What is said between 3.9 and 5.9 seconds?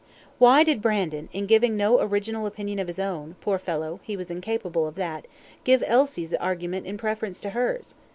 he was incapable of that), give